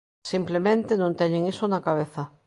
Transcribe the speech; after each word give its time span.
Simplemente, 0.31 0.91
non 1.01 1.17
teñen 1.19 1.43
iso 1.51 1.65
na 1.67 1.83
cabeza. 1.87 2.23